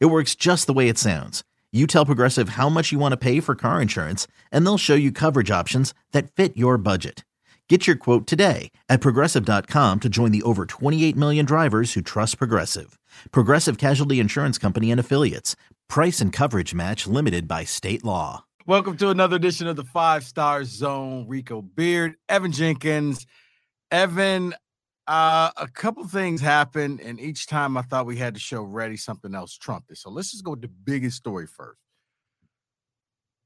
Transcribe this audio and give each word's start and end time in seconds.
It 0.00 0.06
works 0.06 0.34
just 0.34 0.66
the 0.66 0.72
way 0.72 0.88
it 0.88 0.98
sounds. 0.98 1.42
You 1.72 1.86
tell 1.86 2.04
Progressive 2.04 2.50
how 2.50 2.68
much 2.68 2.92
you 2.92 2.98
want 2.98 3.12
to 3.12 3.16
pay 3.16 3.40
for 3.40 3.54
car 3.54 3.80
insurance, 3.80 4.26
and 4.50 4.66
they'll 4.66 4.78
show 4.78 4.94
you 4.94 5.10
coverage 5.10 5.50
options 5.50 5.94
that 6.12 6.30
fit 6.30 6.56
your 6.56 6.76
budget. 6.76 7.24
Get 7.68 7.86
your 7.86 7.96
quote 7.96 8.26
today 8.26 8.70
at 8.90 9.00
progressive.com 9.00 10.00
to 10.00 10.08
join 10.10 10.30
the 10.30 10.42
over 10.42 10.66
28 10.66 11.16
million 11.16 11.46
drivers 11.46 11.94
who 11.94 12.02
trust 12.02 12.36
Progressive. 12.36 12.98
Progressive 13.30 13.78
Casualty 13.78 14.20
Insurance 14.20 14.58
Company 14.58 14.90
and 14.90 15.00
Affiliates. 15.00 15.56
Price 15.88 16.20
and 16.20 16.34
coverage 16.34 16.74
match 16.74 17.06
limited 17.06 17.48
by 17.48 17.64
state 17.64 18.04
law. 18.04 18.44
Welcome 18.66 18.98
to 18.98 19.08
another 19.08 19.36
edition 19.36 19.68
of 19.68 19.76
the 19.76 19.84
Five 19.84 20.24
Star 20.24 20.64
Zone. 20.64 21.26
Rico 21.26 21.62
Beard, 21.62 22.16
Evan 22.28 22.52
Jenkins. 22.52 23.26
Evan, 23.90 24.54
uh, 25.12 25.50
a 25.58 25.68
couple 25.68 26.02
things 26.08 26.40
happened, 26.40 26.98
and 26.98 27.20
each 27.20 27.46
time 27.46 27.76
I 27.76 27.82
thought 27.82 28.06
we 28.06 28.16
had 28.16 28.32
to 28.32 28.40
show 28.40 28.62
ready, 28.62 28.96
something 28.96 29.34
else 29.34 29.58
trumped 29.58 29.90
it. 29.90 29.98
So 29.98 30.08
let's 30.08 30.30
just 30.30 30.42
go 30.42 30.52
with 30.52 30.62
the 30.62 30.68
biggest 30.68 31.18
story 31.18 31.46
first. 31.46 31.78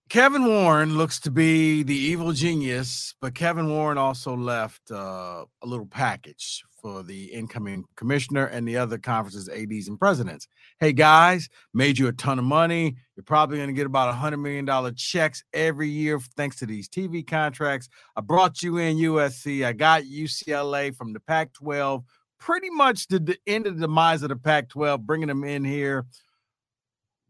Kevin 0.09 0.45
Warren 0.45 0.97
looks 0.97 1.19
to 1.21 1.31
be 1.33 1.83
the 1.83 1.97
evil 1.97 2.31
genius, 2.31 3.17
but 3.21 3.35
Kevin 3.35 3.69
Warren 3.69 3.99
also 3.99 4.37
left 4.37 4.93
uh, 4.93 5.45
a 5.61 5.67
little 5.67 5.87
package 5.87 6.63
for 6.81 7.03
the 7.03 7.25
incoming 7.27 7.85
commissioner 7.97 8.47
and 8.47 8.67
the 8.67 8.77
other 8.77 8.99
conferences, 8.99 9.49
ADs, 9.49 9.89
and 9.89 9.99
presidents. 9.99 10.47
Hey 10.79 10.93
guys, 10.93 11.49
made 11.75 11.99
you 11.99 12.09
a 12.09 12.13
ton 12.13 12.39
of 12.39 12.45
money. 12.45 12.97
You're 13.17 13.25
probably 13.25 13.57
going 13.57 13.69
to 13.69 13.75
get 13.75 13.87
about 13.87 14.11
a 14.11 14.13
hundred 14.13 14.39
million 14.39 14.65
dollar 14.65 14.93
checks 14.93 15.43
every 15.53 15.89
year 15.89 16.21
thanks 16.37 16.57
to 16.57 16.67
these 16.67 16.89
TV 16.89 17.27
contracts. 17.27 17.89
I 18.17 18.21
brought 18.21 18.63
you 18.63 18.79
in 18.79 18.99
USC. 18.99 19.65
I 19.65 19.73
got 19.73 20.03
UCLA 20.03 20.95
from 20.95 21.13
the 21.13 21.21
Pac-12. 21.21 22.05
Pretty 22.39 22.71
much 22.71 23.09
the, 23.09 23.19
the 23.19 23.39
end 23.47 23.67
of 23.67 23.77
the 23.77 23.87
demise 23.87 24.23
of 24.23 24.29
the 24.29 24.37
Pac-12, 24.37 25.01
bringing 25.01 25.29
them 25.29 25.45
in 25.45 25.65
here. 25.65 26.07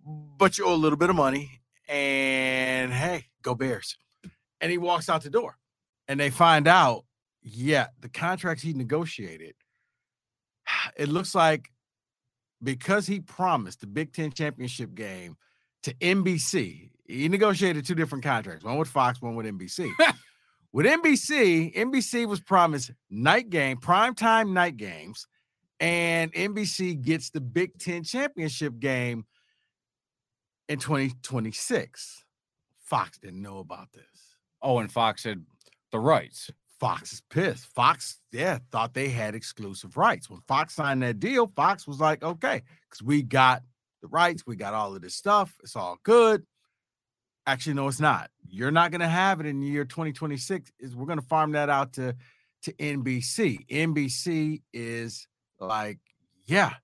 But 0.04 0.58
you 0.58 0.66
owe 0.66 0.74
a 0.74 0.76
little 0.76 0.98
bit 0.98 1.10
of 1.10 1.16
money, 1.16 1.60
and 1.88 2.92
hey, 2.92 3.26
go 3.42 3.54
Bears. 3.54 3.96
And 4.60 4.70
he 4.70 4.78
walks 4.78 5.08
out 5.08 5.22
the 5.22 5.30
door, 5.30 5.56
and 6.08 6.18
they 6.18 6.30
find 6.30 6.66
out 6.68 7.04
yeah, 7.46 7.86
the 8.00 8.08
contracts 8.08 8.62
he 8.62 8.72
negotiated, 8.72 9.54
it 10.96 11.08
looks 11.08 11.34
like 11.34 11.70
because 12.62 13.06
he 13.06 13.20
promised 13.20 13.80
the 13.80 13.86
Big 13.86 14.12
Ten 14.12 14.32
championship 14.32 14.94
game 14.94 15.36
to 15.84 15.94
NBC, 15.94 16.90
he 17.04 17.28
negotiated 17.28 17.86
two 17.86 17.94
different 17.94 18.24
contracts, 18.24 18.64
one 18.64 18.78
with 18.78 18.88
Fox, 18.88 19.22
one 19.22 19.36
with 19.36 19.46
NBC. 19.46 19.90
with 20.72 20.86
NBC, 20.86 21.74
NBC 21.76 22.26
was 22.26 22.40
promised 22.40 22.90
night 23.10 23.48
game, 23.48 23.76
primetime 23.76 24.52
night 24.52 24.76
games, 24.76 25.28
and 25.78 26.32
NBC 26.32 27.00
gets 27.00 27.30
the 27.30 27.40
Big 27.40 27.78
Ten 27.78 28.02
championship 28.02 28.80
game 28.80 29.24
in 30.68 30.80
2026. 30.80 32.24
Fox 32.80 33.18
didn't 33.18 33.42
know 33.42 33.58
about 33.58 33.92
this. 33.92 34.34
Oh, 34.60 34.78
and 34.78 34.90
Fox 34.90 35.22
had 35.22 35.44
the 35.92 36.00
rights. 36.00 36.50
Fox 36.78 37.12
is 37.12 37.22
pissed. 37.30 37.66
Fox, 37.66 38.20
yeah, 38.32 38.58
thought 38.70 38.94
they 38.94 39.08
had 39.08 39.34
exclusive 39.34 39.96
rights. 39.96 40.28
When 40.28 40.40
Fox 40.42 40.74
signed 40.74 41.02
that 41.02 41.18
deal, 41.18 41.46
Fox 41.56 41.86
was 41.86 42.00
like, 42.00 42.22
okay, 42.22 42.62
because 42.88 43.02
we 43.02 43.22
got 43.22 43.62
the 44.02 44.08
rights, 44.08 44.46
we 44.46 44.56
got 44.56 44.74
all 44.74 44.94
of 44.94 45.02
this 45.02 45.14
stuff, 45.14 45.54
it's 45.62 45.76
all 45.76 45.98
good. 46.02 46.44
Actually, 47.46 47.74
no, 47.74 47.88
it's 47.88 48.00
not. 48.00 48.30
You're 48.48 48.72
not 48.72 48.90
going 48.90 49.00
to 49.00 49.08
have 49.08 49.40
it 49.40 49.46
in 49.46 49.60
the 49.60 49.66
year 49.66 49.84
2026. 49.84 50.72
Is 50.80 50.96
we're 50.96 51.06
going 51.06 51.20
to 51.20 51.24
farm 51.24 51.52
that 51.52 51.70
out 51.70 51.92
to 51.94 52.14
to 52.62 52.72
NBC. 52.72 53.66
NBC 53.68 54.62
is 54.72 55.28
like, 55.60 55.98
yeah. 56.46 56.74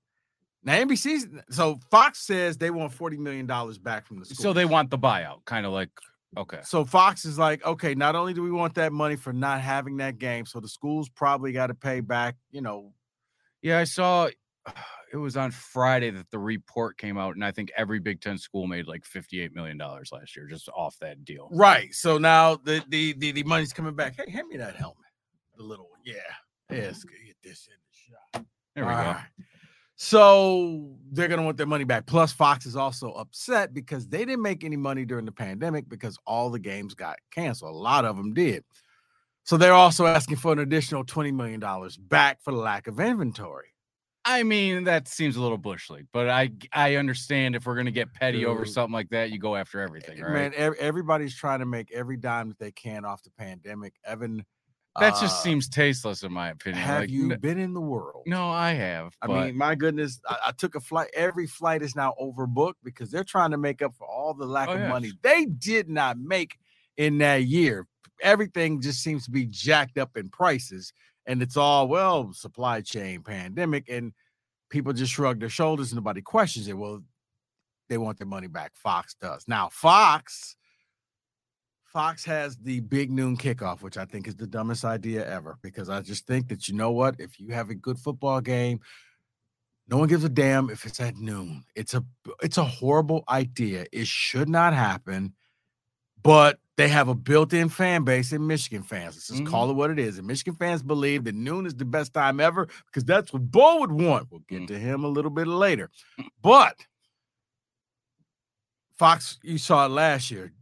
Now 0.62 0.74
NBC's 0.74 1.26
so 1.50 1.80
Fox 1.90 2.20
says 2.20 2.56
they 2.56 2.70
want 2.70 2.92
forty 2.92 3.16
million 3.16 3.46
dollars 3.46 3.78
back 3.78 4.06
from 4.06 4.20
the 4.20 4.24
school. 4.24 4.36
So 4.36 4.52
they 4.52 4.64
want 4.64 4.90
the 4.90 4.98
buyout, 4.98 5.44
kind 5.44 5.66
of 5.66 5.72
like 5.72 5.90
Okay. 6.36 6.60
So 6.64 6.84
Fox 6.84 7.24
is 7.24 7.38
like, 7.38 7.64
okay, 7.64 7.94
not 7.94 8.14
only 8.16 8.32
do 8.32 8.42
we 8.42 8.50
want 8.50 8.74
that 8.76 8.92
money 8.92 9.16
for 9.16 9.32
not 9.32 9.60
having 9.60 9.98
that 9.98 10.18
game, 10.18 10.46
so 10.46 10.60
the 10.60 10.68
schools 10.68 11.08
probably 11.08 11.52
got 11.52 11.66
to 11.66 11.74
pay 11.74 12.00
back, 12.00 12.36
you 12.50 12.62
know. 12.62 12.92
Yeah, 13.60 13.78
I 13.78 13.84
saw 13.84 14.28
it 15.12 15.16
was 15.16 15.36
on 15.36 15.50
Friday 15.50 16.10
that 16.10 16.30
the 16.30 16.38
report 16.38 16.96
came 16.96 17.18
out, 17.18 17.34
and 17.34 17.44
I 17.44 17.50
think 17.50 17.70
every 17.76 17.98
Big 17.98 18.20
Ten 18.20 18.38
school 18.38 18.66
made 18.66 18.86
like 18.86 19.04
$58 19.04 19.54
million 19.54 19.78
last 19.78 20.36
year 20.36 20.46
just 20.46 20.68
off 20.70 20.96
that 21.00 21.24
deal. 21.24 21.48
Right. 21.52 21.92
So 21.92 22.16
now 22.18 22.56
the 22.56 22.82
the 22.88 23.12
the, 23.14 23.32
the 23.32 23.42
money's 23.44 23.72
coming 23.72 23.94
back. 23.94 24.16
Hey, 24.16 24.30
hand 24.30 24.48
me 24.48 24.56
that 24.56 24.76
helmet. 24.76 24.96
The 25.56 25.64
little 25.64 25.90
one. 25.90 26.00
Yeah. 26.04 26.14
Mm-hmm. 26.70 26.82
Yes, 26.82 27.04
get 27.04 27.36
this 27.42 27.68
in 27.68 27.74
the 27.90 28.40
shot. 28.40 28.46
There 28.74 28.86
we 28.86 28.92
All 28.92 29.02
go. 29.02 29.10
Right. 29.10 29.24
So 29.96 30.96
they're 31.12 31.28
going 31.28 31.38
to 31.38 31.44
want 31.44 31.58
their 31.58 31.66
money 31.66 31.84
back. 31.84 32.06
Plus, 32.06 32.32
Fox 32.32 32.64
is 32.64 32.74
also 32.74 33.12
upset 33.12 33.74
because 33.74 34.08
they 34.08 34.24
didn't 34.24 34.40
make 34.40 34.64
any 34.64 34.76
money 34.76 35.04
during 35.04 35.26
the 35.26 35.32
pandemic 35.32 35.86
because 35.88 36.18
all 36.26 36.48
the 36.48 36.58
games 36.58 36.94
got 36.94 37.18
canceled. 37.30 37.74
A 37.74 37.78
lot 37.78 38.06
of 38.06 38.16
them 38.16 38.32
did. 38.32 38.64
So 39.44 39.58
they're 39.58 39.74
also 39.74 40.06
asking 40.06 40.36
for 40.36 40.52
an 40.52 40.60
additional 40.60 41.04
$20 41.04 41.34
million 41.34 41.62
back 42.08 42.40
for 42.42 42.52
the 42.52 42.58
lack 42.58 42.86
of 42.86 42.98
inventory. 42.98 43.66
I 44.24 44.42
mean, 44.42 44.84
that 44.84 45.06
seems 45.06 45.36
a 45.36 45.42
little 45.42 45.58
bush 45.58 45.90
league, 45.90 46.06
but 46.12 46.28
I 46.28 46.52
I 46.72 46.94
understand 46.94 47.56
if 47.56 47.66
we're 47.66 47.74
gonna 47.74 47.90
get 47.90 48.14
petty 48.14 48.38
Dude. 48.38 48.46
over 48.46 48.64
something 48.64 48.92
like 48.92 49.08
that, 49.10 49.32
you 49.32 49.40
go 49.40 49.56
after 49.56 49.80
eh, 49.80 49.84
everything, 49.84 50.20
eh, 50.20 50.22
right? 50.22 50.56
Man, 50.56 50.74
everybody's 50.78 51.34
trying 51.34 51.58
to 51.58 51.66
make 51.66 51.90
every 51.90 52.16
dime 52.16 52.48
that 52.50 52.58
they 52.60 52.70
can 52.70 53.04
off 53.04 53.24
the 53.24 53.32
pandemic. 53.32 53.94
Evan 54.04 54.44
that 55.00 55.10
just 55.12 55.24
uh, 55.24 55.42
seems 55.42 55.68
tasteless, 55.68 56.22
in 56.22 56.32
my 56.32 56.50
opinion. 56.50 56.82
Have 56.82 57.02
like, 57.02 57.10
you 57.10 57.34
been 57.38 57.58
in 57.58 57.72
the 57.72 57.80
world? 57.80 58.24
No, 58.26 58.50
I 58.50 58.72
have. 58.72 59.16
I 59.22 59.26
mean, 59.26 59.56
my 59.56 59.74
goodness, 59.74 60.20
I, 60.28 60.36
I, 60.48 60.52
took 60.52 60.74
a 60.74 60.80
flight. 60.80 61.08
Every 61.14 61.46
flight 61.46 61.82
is 61.82 61.96
now 61.96 62.14
overbooked 62.20 62.74
because 62.84 63.10
they're 63.10 63.24
trying 63.24 63.52
to 63.52 63.56
make 63.56 63.80
up 63.80 63.94
for 63.94 64.06
all 64.06 64.34
the 64.34 64.44
lack 64.44 64.68
oh, 64.68 64.72
of 64.72 64.80
yes. 64.80 64.88
money 64.90 65.12
they 65.22 65.46
did 65.46 65.88
not 65.88 66.18
make 66.18 66.58
in 66.98 67.18
that 67.18 67.44
year. 67.44 67.86
Everything 68.20 68.80
just 68.82 69.02
seems 69.02 69.24
to 69.24 69.30
be 69.30 69.46
jacked 69.46 69.96
up 69.96 70.16
in 70.16 70.28
prices, 70.28 70.92
and 71.26 71.42
it's 71.42 71.56
all 71.56 71.88
well, 71.88 72.32
supply 72.34 72.82
chain, 72.82 73.22
pandemic, 73.22 73.88
and 73.88 74.12
people 74.68 74.92
just 74.92 75.12
shrug 75.12 75.40
their 75.40 75.48
shoulders 75.48 75.92
and 75.92 75.96
nobody 75.96 76.20
questions 76.20 76.68
it. 76.68 76.76
Well, 76.76 77.02
they 77.88 77.96
want 77.96 78.18
their 78.18 78.26
money 78.26 78.46
back. 78.46 78.72
Fox 78.74 79.14
does 79.14 79.44
now. 79.48 79.70
Fox 79.72 80.56
Fox 81.92 82.24
has 82.24 82.56
the 82.56 82.80
big 82.80 83.10
noon 83.10 83.36
kickoff, 83.36 83.82
which 83.82 83.98
I 83.98 84.06
think 84.06 84.26
is 84.26 84.34
the 84.34 84.46
dumbest 84.46 84.84
idea 84.84 85.28
ever 85.28 85.58
because 85.62 85.90
I 85.90 86.00
just 86.00 86.26
think 86.26 86.48
that 86.48 86.66
you 86.66 86.74
know 86.74 86.90
what? 86.90 87.16
If 87.18 87.38
you 87.38 87.52
have 87.52 87.68
a 87.68 87.74
good 87.74 87.98
football 87.98 88.40
game, 88.40 88.80
no 89.88 89.98
one 89.98 90.08
gives 90.08 90.24
a 90.24 90.30
damn 90.30 90.70
if 90.70 90.86
it's 90.86 91.00
at 91.00 91.16
noon. 91.16 91.64
It's 91.74 91.92
a 91.92 92.02
it's 92.42 92.56
a 92.56 92.64
horrible 92.64 93.24
idea. 93.28 93.84
It 93.92 94.06
should 94.06 94.48
not 94.48 94.72
happen. 94.72 95.34
But 96.22 96.60
they 96.76 96.88
have 96.88 97.08
a 97.08 97.14
built-in 97.14 97.68
fan 97.68 98.04
base 98.04 98.32
in 98.32 98.46
Michigan 98.46 98.84
fans. 98.84 99.16
Let's 99.16 99.26
just 99.26 99.40
mm-hmm. 99.40 99.50
call 99.50 99.70
it 99.70 99.74
what 99.74 99.90
it 99.90 99.98
is. 99.98 100.18
And 100.18 100.26
Michigan 100.26 100.54
fans 100.54 100.82
believe 100.82 101.24
that 101.24 101.34
noon 101.34 101.66
is 101.66 101.74
the 101.74 101.84
best 101.84 102.14
time 102.14 102.40
ever 102.40 102.68
because 102.86 103.04
that's 103.04 103.32
what 103.32 103.50
Bo 103.50 103.80
would 103.80 103.92
want. 103.92 104.28
We'll 104.30 104.42
get 104.48 104.62
mm-hmm. 104.62 104.66
to 104.66 104.78
him 104.78 105.04
a 105.04 105.08
little 105.08 105.32
bit 105.32 105.48
later. 105.48 105.90
But 106.40 106.76
Fox, 108.96 109.38
you 109.42 109.58
saw 109.58 109.86
it 109.86 109.90
last 109.90 110.30
year. 110.30 110.52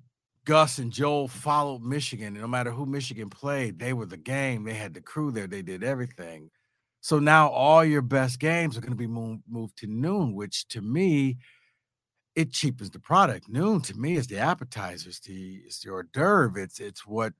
Gus 0.50 0.78
and 0.78 0.90
Joel 0.90 1.28
followed 1.28 1.84
Michigan. 1.84 2.34
And 2.34 2.40
no 2.40 2.48
matter 2.48 2.72
who 2.72 2.84
Michigan 2.84 3.30
played, 3.30 3.78
they 3.78 3.92
were 3.92 4.04
the 4.04 4.16
game. 4.16 4.64
They 4.64 4.74
had 4.74 4.94
the 4.94 5.00
crew 5.00 5.30
there. 5.30 5.46
They 5.46 5.62
did 5.62 5.84
everything. 5.84 6.50
So 7.00 7.20
now 7.20 7.50
all 7.50 7.84
your 7.84 8.02
best 8.02 8.40
games 8.40 8.76
are 8.76 8.80
going 8.80 8.90
to 8.90 8.96
be 8.96 9.06
moved, 9.06 9.42
moved 9.48 9.78
to 9.78 9.86
noon, 9.86 10.34
which 10.34 10.66
to 10.70 10.80
me, 10.80 11.38
it 12.34 12.50
cheapens 12.50 12.90
the 12.90 12.98
product. 12.98 13.48
Noon 13.48 13.80
to 13.82 13.94
me 13.94 14.16
is 14.16 14.26
the 14.26 14.38
appetizers, 14.38 15.20
the 15.20 15.60
it's 15.66 15.84
the 15.84 15.90
hors 15.92 16.08
d'oeuvre. 16.12 16.60
It's 16.60 16.80
it's 16.80 17.06
what 17.06 17.32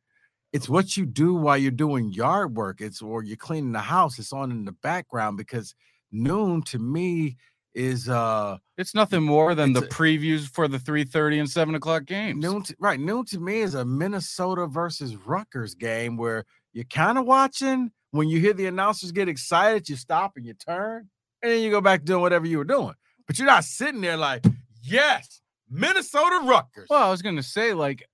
it's 0.52 0.68
what 0.68 0.96
you 0.96 1.04
do 1.04 1.34
while 1.34 1.58
you're 1.58 1.72
doing 1.72 2.12
yard 2.12 2.56
work. 2.56 2.80
It's 2.80 3.02
or 3.02 3.24
you're 3.24 3.36
cleaning 3.36 3.72
the 3.72 3.80
house. 3.80 4.20
It's 4.20 4.32
on 4.32 4.52
in 4.52 4.64
the 4.64 4.72
background 4.84 5.36
because 5.36 5.74
noon 6.12 6.62
to 6.62 6.78
me 6.78 7.38
is 7.74 8.08
uh 8.08 8.58
it's 8.76 8.94
nothing 8.94 9.22
more 9.22 9.54
than 9.54 9.72
the 9.72 9.84
a, 9.84 9.88
previews 9.88 10.48
for 10.48 10.66
the 10.66 10.78
3:30 10.78 11.40
and 11.40 11.50
7 11.50 11.74
o'clock 11.74 12.04
games. 12.04 12.42
Noon 12.42 12.62
to, 12.64 12.76
right. 12.78 12.98
Noon 12.98 13.24
to 13.26 13.38
me 13.38 13.60
is 13.60 13.74
a 13.74 13.84
Minnesota 13.84 14.66
versus 14.66 15.16
Rutgers 15.16 15.74
game 15.74 16.16
where 16.16 16.44
you're 16.72 16.84
kind 16.84 17.18
of 17.18 17.26
watching 17.26 17.92
when 18.10 18.28
you 18.28 18.40
hear 18.40 18.52
the 18.52 18.66
announcers 18.66 19.12
get 19.12 19.28
excited, 19.28 19.88
you 19.88 19.96
stop 19.96 20.32
and 20.36 20.44
you 20.44 20.54
turn, 20.54 21.08
and 21.42 21.52
then 21.52 21.62
you 21.62 21.70
go 21.70 21.80
back 21.80 22.04
doing 22.04 22.22
whatever 22.22 22.46
you 22.46 22.58
were 22.58 22.64
doing. 22.64 22.94
But 23.26 23.38
you're 23.38 23.46
not 23.46 23.64
sitting 23.64 24.00
there 24.00 24.16
like, 24.16 24.44
yes, 24.82 25.40
Minnesota 25.70 26.40
Rutgers. 26.44 26.88
Well, 26.90 27.02
I 27.06 27.10
was 27.10 27.22
gonna 27.22 27.42
say, 27.42 27.72
like, 27.72 28.04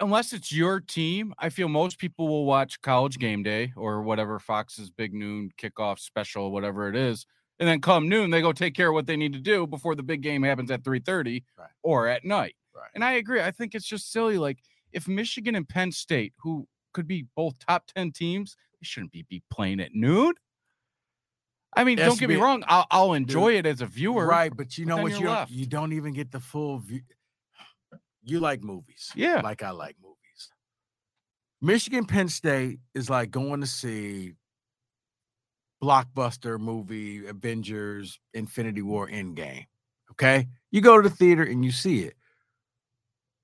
unless 0.00 0.32
it's 0.32 0.52
your 0.52 0.80
team, 0.80 1.34
I 1.38 1.50
feel 1.50 1.68
most 1.68 1.98
people 1.98 2.26
will 2.26 2.44
watch 2.44 2.80
College 2.82 3.18
Game 3.18 3.42
Day 3.42 3.72
or 3.76 4.02
whatever 4.02 4.38
Fox's 4.38 4.90
Big 4.90 5.14
Noon 5.14 5.50
kickoff 5.56 6.00
special, 6.00 6.50
whatever 6.50 6.88
it 6.88 6.96
is, 6.96 7.26
and 7.58 7.68
then 7.68 7.80
come 7.80 8.08
noon 8.08 8.30
they 8.30 8.40
go 8.40 8.52
take 8.52 8.74
care 8.74 8.88
of 8.88 8.94
what 8.94 9.06
they 9.06 9.16
need 9.16 9.32
to 9.32 9.38
do 9.40 9.66
before 9.66 9.94
the 9.94 10.02
big 10.02 10.20
game 10.22 10.42
happens 10.42 10.70
at 10.70 10.84
three 10.84 11.00
thirty 11.00 11.44
Right. 11.58 11.68
or 11.82 12.06
at 12.08 12.24
night. 12.24 12.54
Right. 12.74 12.90
And 12.94 13.04
I 13.04 13.12
agree. 13.12 13.40
I 13.40 13.50
think 13.50 13.74
it's 13.74 13.86
just 13.86 14.12
silly. 14.12 14.38
Like, 14.38 14.58
if 14.92 15.08
Michigan 15.08 15.54
and 15.56 15.68
Penn 15.68 15.90
State, 15.90 16.32
who 16.40 16.66
could 16.92 17.08
be 17.08 17.26
both 17.34 17.58
top 17.58 17.86
ten 17.94 18.12
teams, 18.12 18.56
they 18.80 18.84
shouldn't 18.84 19.10
be, 19.12 19.24
be 19.28 19.42
playing 19.50 19.80
at 19.80 19.94
noon. 19.94 20.34
I 21.76 21.84
mean, 21.84 21.98
don't 21.98 22.18
get 22.18 22.28
me 22.28 22.36
wrong. 22.36 22.62
I'll, 22.66 22.86
I'll 22.90 23.12
enjoy 23.12 23.54
it 23.56 23.66
as 23.66 23.80
a 23.82 23.86
viewer. 23.86 24.26
Right, 24.26 24.50
but 24.56 24.78
you 24.78 24.86
know 24.86 24.96
what? 25.02 25.12
don't, 25.20 25.50
you 25.50 25.66
don't 25.66 25.92
even 25.92 26.12
get 26.14 26.30
the 26.30 26.40
full 26.40 26.78
view. 26.78 27.02
You 28.22 28.40
like 28.40 28.62
movies, 28.62 29.10
Yeah. 29.14 29.40
like 29.42 29.62
I 29.62 29.70
like 29.70 29.96
movies. 30.02 30.16
Michigan 31.60 32.04
Penn 32.04 32.28
State 32.28 32.78
is 32.94 33.10
like 33.10 33.30
going 33.30 33.60
to 33.60 33.66
see 33.66 34.34
blockbuster 35.82 36.58
movie 36.58 37.26
Avengers 37.26 38.18
Infinity 38.34 38.82
War 38.82 39.08
Endgame. 39.08 39.66
Okay, 40.12 40.48
you 40.70 40.80
go 40.80 41.00
to 41.00 41.08
the 41.08 41.14
theater 41.14 41.42
and 41.42 41.64
you 41.64 41.70
see 41.72 42.00
it. 42.00 42.14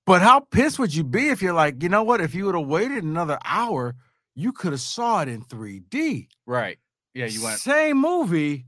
But 0.07 0.21
how 0.21 0.41
pissed 0.41 0.79
would 0.79 0.95
you 0.95 1.05
be 1.05 1.29
if 1.29 1.41
you're 1.41 1.55
like, 1.55 1.83
you 1.83 1.89
know 1.89 2.03
what? 2.03 2.21
If 2.21 2.35
you 2.35 2.47
would 2.47 2.55
have 2.55 2.67
waited 2.67 3.05
another 3.05 3.39
hour, 3.45 3.95
you 4.35 4.53
could 4.53 4.73
have 4.73 4.81
saw 4.81 5.23
it 5.23 5.29
in 5.29 5.43
3D. 5.45 6.29
Right. 6.47 6.79
Yeah. 7.15 7.27
You 7.27 7.43
went. 7.45 7.59
same 7.59 7.99
movie, 7.99 8.67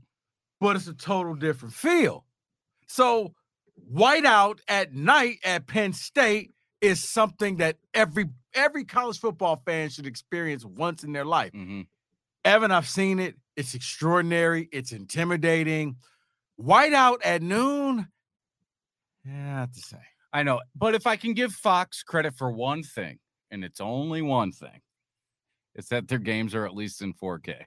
but 0.59 0.75
it's 0.75 0.87
a 0.87 0.93
total 0.93 1.35
different 1.35 1.73
feel. 1.75 2.25
So, 2.87 3.33
whiteout 3.93 4.59
at 4.67 4.93
night 4.93 5.39
at 5.43 5.67
Penn 5.67 5.93
State 5.93 6.53
is 6.81 7.03
something 7.07 7.57
that 7.57 7.77
every 7.93 8.25
every 8.53 8.85
college 8.85 9.19
football 9.19 9.61
fan 9.65 9.89
should 9.89 10.07
experience 10.07 10.65
once 10.65 11.03
in 11.03 11.11
their 11.11 11.25
life. 11.25 11.51
Mhm. 11.51 11.85
Evan, 12.45 12.71
I've 12.71 12.87
seen 12.87 13.19
it. 13.19 13.35
It's 13.57 13.73
extraordinary. 13.73 14.69
It's 14.71 14.91
intimidating. 14.93 15.97
Whiteout 16.59 17.17
at 17.23 17.41
noon, 17.41 18.07
yeah, 19.25 19.65
to 19.71 19.79
say. 19.79 19.97
I 20.33 20.43
know, 20.43 20.61
but 20.75 20.95
if 20.95 21.05
I 21.07 21.15
can 21.15 21.33
give 21.33 21.51
Fox 21.53 22.03
credit 22.03 22.35
for 22.35 22.51
one 22.51 22.83
thing, 22.83 23.19
and 23.51 23.63
it's 23.63 23.79
only 23.81 24.21
one 24.21 24.51
thing, 24.51 24.81
it's 25.75 25.89
that 25.89 26.07
their 26.07 26.17
games 26.19 26.55
are 26.55 26.65
at 26.65 26.73
least 26.75 27.01
in 27.01 27.13
4K. 27.13 27.63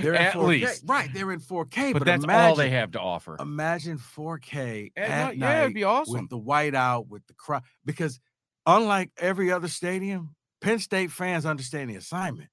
They're 0.00 0.14
At 0.14 0.34
4K. 0.34 0.46
least. 0.46 0.82
right? 0.86 1.08
They're 1.12 1.30
in 1.32 1.40
4K, 1.40 1.92
But, 1.92 2.00
but, 2.00 2.04
that's 2.06 2.24
imagine, 2.24 2.48
all 2.50 2.54
they 2.56 2.70
have 2.70 2.92
to 2.92 3.00
offer. 3.00 3.36
Imagine 3.38 3.98
4K 3.98 4.92
Eh, 4.96 5.06
no, 5.06 5.12
at 5.28 5.36
yeah, 5.36 5.62
it'd 5.62 5.74
be 5.74 5.84
awesome. 5.84 6.20
with 6.22 6.30
the 6.30 6.38
whiteout, 6.40 7.06
with 7.08 7.24
the 7.26 7.34
crowd. 7.34 7.62
Because 7.84 8.18
unlike 8.66 9.10
every 9.18 9.52
other 9.52 9.68
stadium, 9.68 10.34
Penn 10.60 10.78
State 10.78 11.10
fans 11.10 11.44
understand 11.46 11.90
the 11.90 11.96
assignment. 11.96 12.48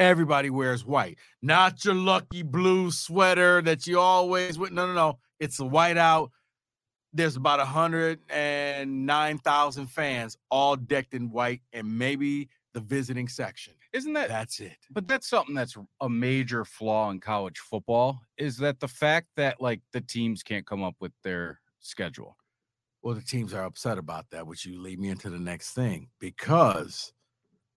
Everybody 0.00 0.48
wears 0.48 0.84
white, 0.84 1.18
not 1.42 1.84
your 1.84 1.94
lucky 1.94 2.42
blue 2.42 2.90
sweater 2.90 3.60
that 3.60 3.86
you 3.86 4.00
always 4.00 4.58
with. 4.58 4.72
No, 4.72 4.86
no, 4.86 4.94
no. 4.94 5.18
It's 5.38 5.60
a 5.60 5.64
whiteout. 5.64 6.30
There's 7.12 7.36
about 7.36 7.58
109,000 7.58 9.86
fans 9.88 10.38
all 10.50 10.76
decked 10.76 11.12
in 11.12 11.30
white, 11.30 11.60
and 11.74 11.98
maybe 11.98 12.48
the 12.72 12.80
visiting 12.80 13.28
section. 13.28 13.74
Isn't 13.92 14.14
that? 14.14 14.28
That's 14.28 14.58
it. 14.60 14.78
But 14.90 15.06
that's 15.06 15.28
something 15.28 15.54
that's 15.54 15.76
a 16.00 16.08
major 16.08 16.64
flaw 16.64 17.10
in 17.10 17.20
college 17.20 17.58
football 17.58 18.22
is 18.38 18.56
that 18.56 18.80
the 18.80 18.88
fact 18.88 19.26
that 19.36 19.60
like 19.60 19.82
the 19.92 20.00
teams 20.00 20.42
can't 20.42 20.66
come 20.66 20.82
up 20.82 20.94
with 20.98 21.12
their 21.24 21.60
schedule. 21.80 22.38
Well, 23.02 23.14
the 23.14 23.20
teams 23.20 23.52
are 23.52 23.64
upset 23.64 23.98
about 23.98 24.30
that, 24.30 24.46
which 24.46 24.64
you 24.64 24.80
lead 24.80 24.98
me 24.98 25.10
into 25.10 25.28
the 25.28 25.38
next 25.38 25.72
thing 25.72 26.08
because 26.18 27.12